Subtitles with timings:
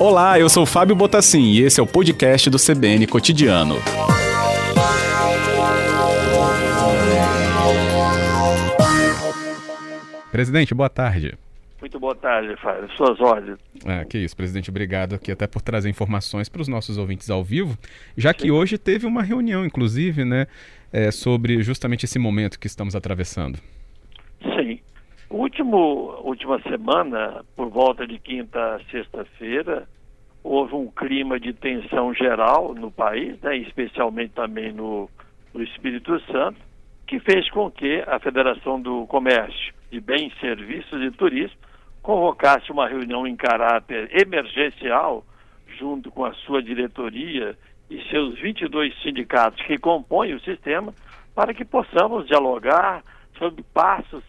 [0.00, 3.76] Olá, eu sou Fábio Botassin e esse é o podcast do CBN Cotidiano.
[10.32, 11.34] Presidente, boa tarde.
[11.80, 12.88] Muito boa tarde, Fábio.
[12.96, 13.58] Suas ordens.
[13.84, 14.70] É, que isso, presidente.
[14.70, 17.78] Obrigado aqui até por trazer informações para os nossos ouvintes ao vivo,
[18.16, 18.38] já Sim.
[18.38, 20.46] que hoje teve uma reunião, inclusive, né,
[20.92, 23.58] é, sobre justamente esse momento que estamos atravessando.
[24.42, 24.80] Sim.
[25.30, 29.86] Último, última semana, por volta de quinta a sexta-feira,
[30.42, 35.08] houve um clima de tensão geral no país, né, especialmente também no,
[35.54, 36.58] no Espírito Santo,
[37.06, 41.56] que fez com que a Federação do Comércio de Bens, Serviços e Turismo
[42.02, 45.24] convocasse uma reunião em caráter emergencial,
[45.78, 47.56] junto com a sua diretoria
[47.88, 50.92] e seus 22 sindicatos que compõem o sistema,
[51.36, 53.04] para que possamos dialogar
[53.38, 54.24] sobre passos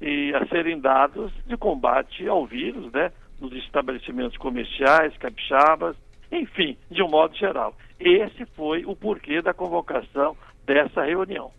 [0.00, 5.96] e a serem dados de combate ao vírus, né, nos estabelecimentos comerciais, capixabas,
[6.30, 7.76] enfim, de um modo geral.
[7.98, 11.50] Esse foi o porquê da convocação dessa reunião.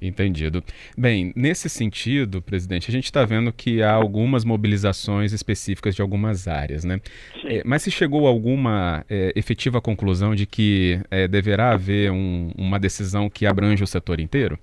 [0.00, 0.62] Entendido.
[0.96, 6.46] Bem, nesse sentido, presidente, a gente está vendo que há algumas mobilizações específicas de algumas
[6.46, 7.00] áreas, né?
[7.44, 12.50] É, mas se chegou a alguma é, efetiva conclusão de que é, deverá haver um,
[12.58, 14.58] uma decisão que abrange o setor inteiro?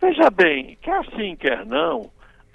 [0.00, 2.10] Veja bem, quer sim, quer não,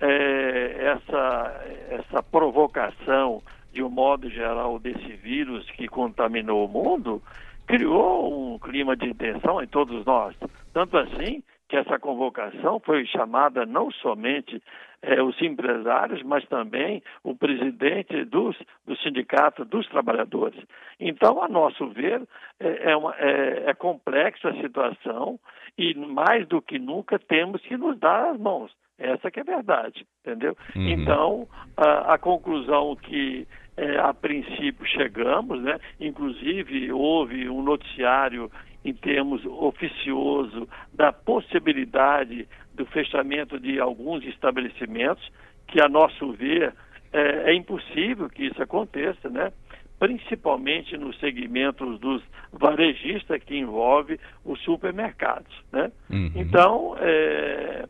[0.05, 3.41] é, essa, essa provocação,
[3.73, 7.21] de um modo geral, desse vírus que contaminou o mundo,
[7.65, 10.35] criou um clima de tensão em todos nós.
[10.73, 14.61] Tanto assim que essa convocação foi chamada não somente
[15.01, 20.61] é, os empresários, mas também o presidente dos, do sindicato dos trabalhadores.
[20.99, 22.21] Então, a nosso ver,
[22.59, 25.39] é, é, uma, é, é complexa a situação
[25.77, 28.71] e mais do que nunca temos que nos dar as mãos.
[28.97, 30.55] Essa que é a verdade, entendeu?
[30.75, 30.87] Uhum.
[30.87, 35.77] Então, a, a, conclusão que é, a princípio chegamos, né?
[35.99, 38.49] Inclusive houve um noticiário
[38.85, 45.29] em termos oficioso da possibilidade do fechamento de alguns estabelecimentos,
[45.67, 46.73] que a nosso ver
[47.11, 49.51] é, é impossível que isso aconteça, né?
[49.99, 55.91] principalmente nos segmentos dos varejistas que envolve os supermercados, né?
[56.09, 56.31] Uhum.
[56.35, 57.84] Então, é,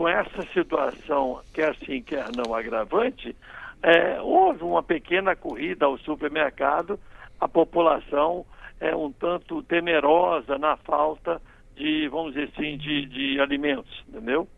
[0.00, 3.36] com essa situação, quer sim, quer não agravante,
[3.82, 6.98] é, houve uma pequena corrida ao supermercado,
[7.38, 8.46] a população
[8.80, 11.38] é um tanto temerosa na falta
[11.76, 14.48] de, vamos dizer assim, de, de alimentos, entendeu?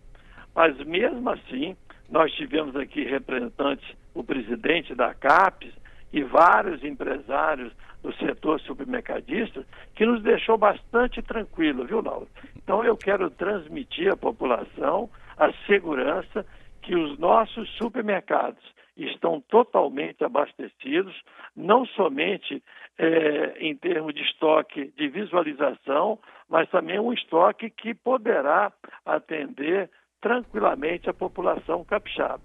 [0.54, 1.76] Mas mesmo assim,
[2.08, 5.72] nós tivemos aqui representantes, o presidente da CAPES
[6.12, 9.66] e vários empresários do setor supermercadista,
[9.96, 12.28] que nos deixou bastante tranquilo, viu, Laura?
[12.56, 15.10] Então eu quero transmitir à população
[15.46, 16.46] a segurança
[16.82, 18.62] que os nossos supermercados
[18.96, 21.14] estão totalmente abastecidos,
[21.56, 22.62] não somente
[22.98, 28.72] é, em termos de estoque de visualização, mas também um estoque que poderá
[29.04, 29.88] atender
[30.20, 32.42] tranquilamente a população capixaba.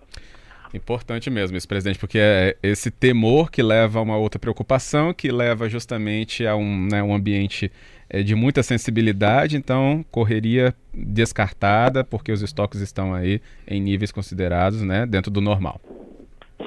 [0.74, 5.31] Importante mesmo isso, presidente, porque é esse temor que leva a uma outra preocupação, que
[5.31, 7.72] leva justamente a um, né, um ambiente
[8.09, 14.81] é, de muita sensibilidade, então correria descartada, porque os estoques estão aí em níveis considerados
[14.81, 15.79] né, dentro do normal.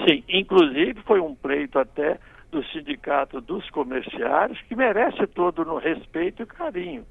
[0.06, 2.18] Sim, inclusive foi um pleito até
[2.50, 7.04] do Sindicato dos Comerciários, que merece todo o respeito e carinho.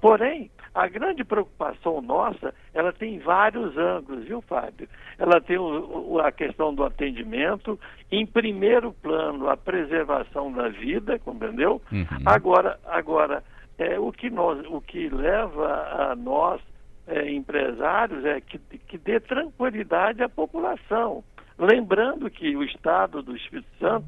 [0.00, 4.86] Porém, a grande preocupação nossa, ela tem vários ângulos, viu, Fábio?
[5.18, 7.80] Ela tem o, o, a questão do atendimento,
[8.12, 11.80] em primeiro plano, a preservação da vida, compreendeu?
[11.90, 12.04] Uhum.
[12.26, 13.42] Agora, agora
[13.78, 16.60] é, o, que nós, o que leva a nós,
[17.06, 21.22] é, empresários, é que, que dê tranquilidade à população.
[21.58, 24.06] Lembrando que o Estado do Espírito Santo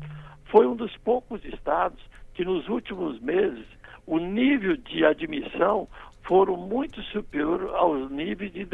[0.50, 2.02] foi um dos poucos estados
[2.34, 3.66] que nos últimos meses
[4.06, 5.88] o nível de admissão
[6.22, 8.66] foram muito superior aos níveis de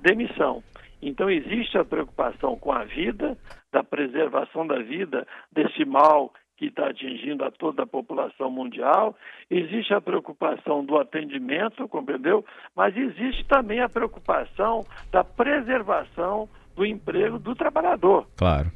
[0.00, 0.62] demissão.
[1.02, 3.36] Então existe a preocupação com a vida,
[3.72, 9.16] da preservação da vida desse mal que está atingindo a toda a população mundial,
[9.50, 12.44] existe a preocupação do atendimento, compreendeu?
[12.74, 18.26] Mas existe também a preocupação da preservação do emprego do trabalhador.
[18.36, 18.70] Claro.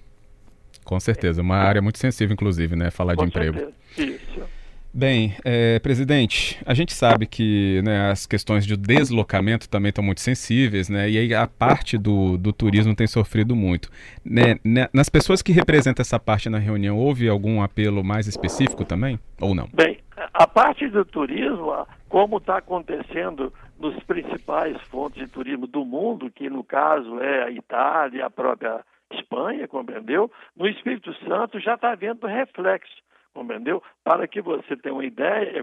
[0.84, 1.42] Com certeza.
[1.42, 2.90] Uma área muito sensível, inclusive, né?
[2.90, 3.58] Falar Com de emprego.
[3.58, 4.14] Certeza.
[4.16, 4.57] Isso.
[4.92, 10.20] Bem, é, presidente, a gente sabe que né, as questões de deslocamento também estão muito
[10.20, 11.10] sensíveis, né?
[11.10, 13.90] E aí a parte do, do turismo tem sofrido muito.
[14.24, 18.82] Né, né, nas pessoas que representam essa parte na reunião, houve algum apelo mais específico
[18.84, 19.20] também?
[19.40, 19.68] Ou não?
[19.74, 19.98] Bem,
[20.32, 26.48] a parte do turismo, como está acontecendo nos principais fontes de turismo do mundo, que
[26.48, 28.80] no caso é a Itália, a própria
[29.12, 30.30] Espanha, compreendeu?
[30.56, 33.82] No Espírito Santo já está havendo reflexo compreendeu?
[34.04, 35.62] Para que você tenha uma ideia,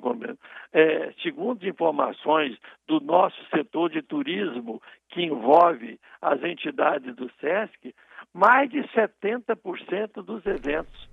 [0.73, 2.57] é, segundo informações
[2.87, 7.93] do nosso setor de turismo, que envolve as entidades do SESC,
[8.33, 11.09] mais de 70% dos eventos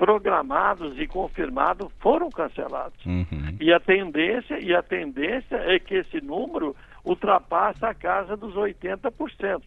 [0.00, 3.04] programados e confirmados foram cancelados.
[3.04, 3.56] Uhum.
[3.60, 6.74] E a tendência e a tendência é que esse número
[7.04, 9.62] ultrapasse a casa dos 80%.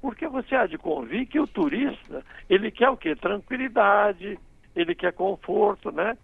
[0.00, 3.14] Porque você há de convir que o turista, ele quer o quê?
[3.14, 4.36] Tranquilidade,
[4.76, 6.16] ele quer conforto, né?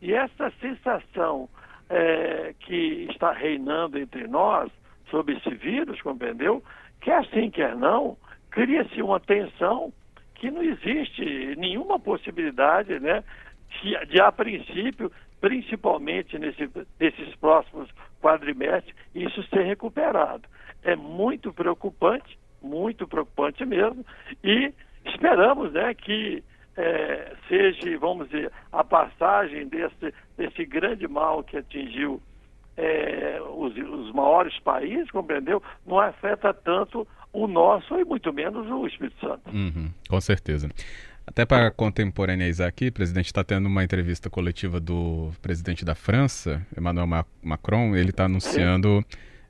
[0.00, 1.48] E essa sensação
[1.88, 4.70] é, que está reinando entre nós
[5.10, 6.62] sobre esse vírus, compreendeu?
[7.00, 8.16] Quer sim, quer não,
[8.50, 9.92] cria-se uma tensão
[10.34, 13.24] que não existe nenhuma possibilidade, né?
[13.82, 15.10] De, de a princípio,
[15.40, 16.70] principalmente nesse,
[17.00, 17.88] nesses próximos
[18.20, 20.48] quadrimestres, isso ser recuperado.
[20.82, 24.04] É muito preocupante, muito preocupante mesmo,
[24.42, 24.72] e
[25.04, 26.42] esperamos né, que
[26.76, 32.20] é, seja, vamos dizer, a passagem desse, desse grande mal que atingiu
[32.76, 35.62] é, os, os, maiores países, compreendeu?
[35.86, 39.50] Não afeta tanto o nosso e muito menos o Espírito Santo.
[39.50, 40.68] Uhum, com certeza.
[41.26, 46.64] Até para contemporaneizar aqui, o presidente está tendo uma entrevista coletiva do presidente da França,
[46.76, 47.06] Emmanuel
[47.42, 49.02] Macron, ele está anunciando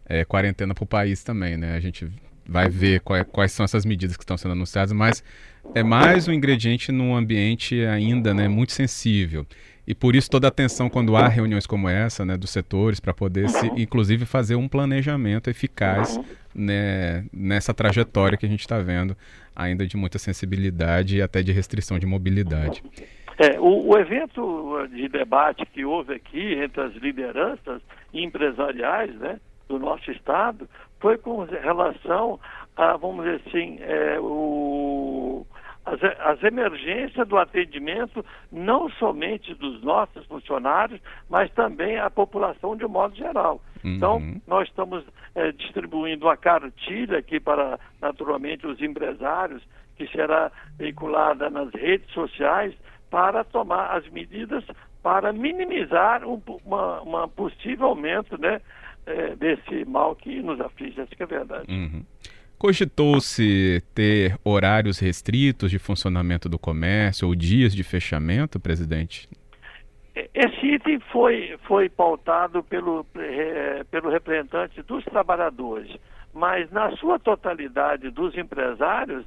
[0.06, 1.74] é, quarentena para o país também, né?
[1.74, 2.08] A gente
[2.46, 5.22] vai ver quais, quais são essas medidas que estão sendo anunciadas, mas
[5.74, 9.46] é mais um ingrediente num ambiente ainda né, muito sensível.
[9.86, 13.12] E por isso toda a atenção quando há reuniões como essa, né, dos setores, para
[13.12, 16.18] poder, se, inclusive, fazer um planejamento eficaz
[16.54, 19.16] né, nessa trajetória que a gente está vendo,
[19.54, 22.82] ainda de muita sensibilidade e até de restrição de mobilidade.
[23.36, 27.82] É, o, o, evento de debate que houve aqui entre as lideranças
[28.12, 30.68] empresariais né, do nosso Estado
[31.00, 32.40] foi com relação
[32.76, 35.46] a, vamos dizer assim, é, o,
[35.84, 42.84] as, as emergências do atendimento, não somente dos nossos funcionários, mas também a população de
[42.84, 43.60] um modo geral.
[43.84, 44.28] Então, uhum.
[44.36, 49.62] Então, nós estamos é, distribuindo uma cartilha aqui para, naturalmente, os empresários,
[49.96, 52.74] que será veiculada nas redes sociais,
[53.10, 54.64] para tomar as medidas
[55.02, 58.60] para minimizar um uma, uma possível aumento né,
[59.06, 61.70] é, desse mal que nos aflige, essa é a verdade.
[61.70, 62.04] Uhum.
[62.58, 69.28] Cogitou-se ter horários restritos de funcionamento do comércio ou dias de fechamento, presidente?
[70.32, 75.90] Esse item foi, foi pautado pelo, é, pelo representante dos trabalhadores,
[76.32, 79.26] mas na sua totalidade dos empresários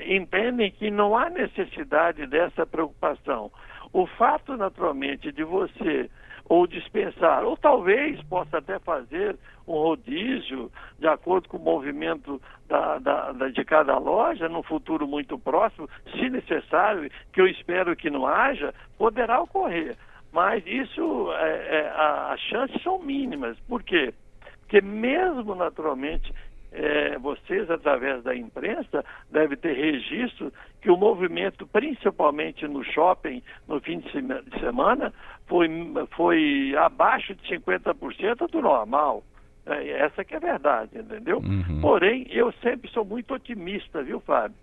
[0.00, 3.52] entendem que não há necessidade dessa preocupação.
[3.92, 6.08] O fato, naturalmente, de você
[6.48, 9.36] ou dispensar, ou talvez possa até fazer
[9.66, 15.06] um rodízio de acordo com o movimento da, da, da, de cada loja no futuro
[15.06, 19.96] muito próximo, se necessário, que eu espero que não haja, poderá ocorrer.
[20.32, 23.58] Mas isso, é, é, as chances são mínimas.
[23.68, 24.14] Por quê?
[24.60, 26.32] Porque mesmo naturalmente
[26.72, 33.80] é, vocês, através da imprensa, devem ter registro que o movimento, principalmente no shopping, no
[33.80, 34.10] fim de
[34.58, 35.12] semana,
[35.46, 35.68] foi,
[36.16, 39.22] foi abaixo de 50% do normal.
[39.66, 41.38] É, essa que é a verdade, entendeu?
[41.38, 41.80] Uhum.
[41.80, 44.56] Porém, eu sempre sou muito otimista, viu, Fábio?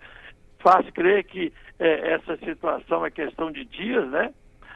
[0.60, 4.34] Faz crer que é, essa situação é questão de dias, né?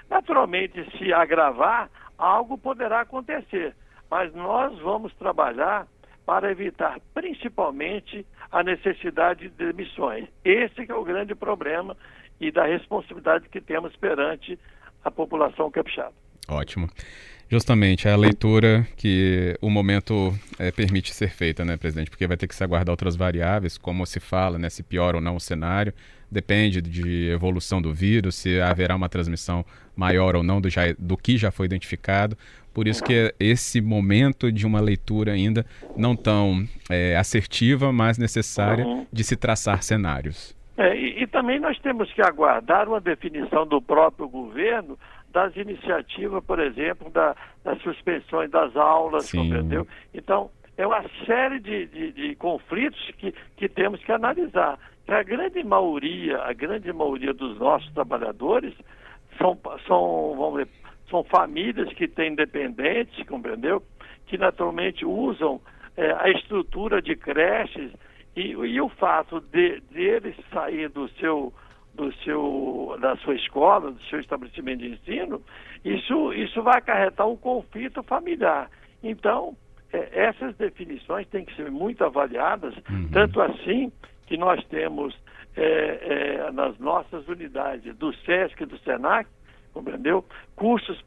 [0.09, 3.75] Naturalmente, se agravar, algo poderá acontecer.
[4.09, 5.87] Mas nós vamos trabalhar
[6.25, 10.27] para evitar principalmente a necessidade de demissões.
[10.43, 11.97] Esse é o grande problema
[12.39, 14.57] e da responsabilidade que temos perante
[15.03, 16.13] a população capixaba.
[16.47, 16.89] Ótimo.
[17.49, 22.09] Justamente, é a leitura que o momento é, permite ser feita, né, presidente?
[22.09, 25.21] Porque vai ter que se aguardar outras variáveis, como se fala, né, se piora ou
[25.21, 25.93] não o cenário.
[26.31, 29.63] Depende de evolução do vírus, se haverá uma transmissão
[29.95, 32.35] maior ou não do, já, do que já foi identificado.
[32.73, 35.65] Por isso que é esse momento de uma leitura ainda
[35.95, 39.05] não tão é, assertiva, mas necessária uhum.
[39.11, 40.57] de se traçar cenários.
[40.75, 44.97] É, e, e também nós temos que aguardar uma definição do próprio governo
[45.31, 49.37] das iniciativas, por exemplo, da, das suspensões das aulas, Sim.
[49.37, 49.87] compreendeu?
[50.13, 54.79] Então, é uma série de, de, de, conflitos que, que temos que analisar.
[55.05, 58.73] Que a grande maioria, a grande maioria dos nossos trabalhadores
[59.37, 60.67] são, são, vamos ver,
[61.13, 63.83] são famílias que têm dependentes, compreendeu?
[64.25, 65.61] Que naturalmente usam
[65.95, 67.91] é, a estrutura de creches
[68.35, 71.53] e, e o fato de, de eles sair do seu
[71.93, 75.39] do seu, da sua escola, do seu estabelecimento de ensino,
[75.85, 78.67] isso, isso vai acarretar um conflito familiar.
[79.03, 79.55] Então,
[79.91, 83.09] é, essas definições têm que ser muito avaliadas, uhum.
[83.11, 83.91] tanto assim
[84.25, 85.15] que nós temos
[85.55, 89.29] é, é, nas nossas unidades do SESC e do SENAC,
[89.73, 90.23] compreendeu?
[90.55, 91.01] Cursos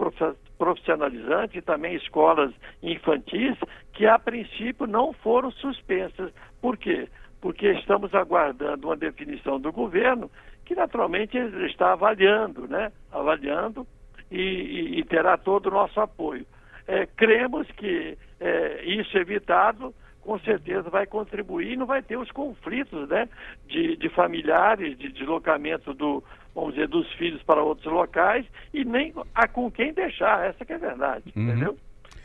[0.58, 3.56] profissionalizantes e também escolas infantis
[3.92, 6.32] que a princípio não foram suspensas.
[6.60, 7.08] Por quê?
[7.40, 10.30] Porque estamos aguardando uma definição do governo
[10.64, 12.90] que naturalmente está avaliando, né?
[13.12, 13.86] Avaliando
[14.30, 16.44] e, e, e terá todo o nosso apoio.
[16.86, 22.30] É, cremos que é, isso evitado com certeza vai contribuir e não vai ter os
[22.32, 23.28] conflitos né,
[23.68, 26.22] de, de familiares, de deslocamento do,
[26.56, 30.72] vamos dizer, dos filhos para outros locais e nem a com quem deixar, essa que
[30.72, 31.42] é a verdade, uhum.
[31.42, 31.76] entendeu?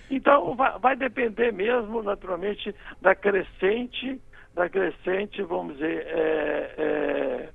[0.10, 4.20] Então vai, vai, depender mesmo, naturalmente, da crescente,
[4.56, 7.50] da crescente, vamos dizer, é, é,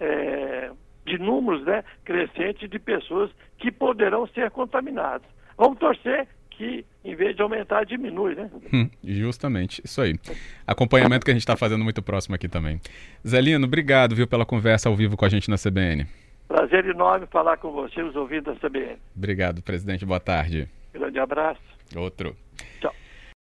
[0.00, 0.70] é,
[1.06, 5.26] de números né, crescentes de pessoas que poderão ser contaminadas.
[5.56, 6.26] Vamos torcer
[6.58, 8.50] que, em vez de aumentar, diminui, né?
[8.74, 10.18] Hum, justamente, isso aí.
[10.66, 12.80] Acompanhamento que a gente está fazendo muito próximo aqui também.
[13.26, 16.04] Zelino, obrigado, viu, pela conversa ao vivo com a gente na CBN.
[16.48, 18.96] Prazer enorme falar com você, os ouvintes da CBN.
[19.16, 20.04] Obrigado, presidente.
[20.04, 20.68] Boa tarde.
[20.92, 21.60] Grande abraço.
[21.94, 22.34] Outro.